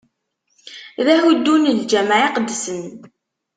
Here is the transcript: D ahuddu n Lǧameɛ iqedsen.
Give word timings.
D 1.05 1.07
ahuddu 1.15 1.55
n 1.57 1.73
Lǧameɛ 1.79 2.17
iqedsen. 2.27 2.81